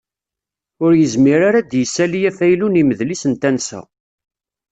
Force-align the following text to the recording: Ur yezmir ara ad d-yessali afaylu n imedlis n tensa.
Ur 0.83 0.91
yezmir 0.95 1.41
ara 1.47 1.57
ad 1.61 1.67
d-yessali 1.69 2.19
afaylu 2.29 2.67
n 2.69 2.79
imedlis 2.81 3.23
n 3.31 3.33
tensa. 3.41 3.81